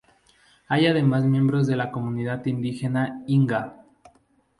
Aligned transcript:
Hay 0.67 0.87
además 0.87 1.25
miembros 1.25 1.67
de 1.67 1.75
la 1.75 1.91
comunidad 1.91 2.43
indígena 2.47 3.21
Inga. 3.27 3.85